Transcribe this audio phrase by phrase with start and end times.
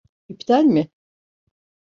[0.27, 0.91] İptal mi?